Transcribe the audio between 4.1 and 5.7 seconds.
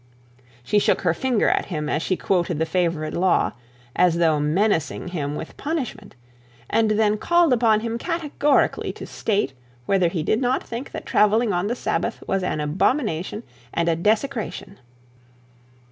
though menacing him with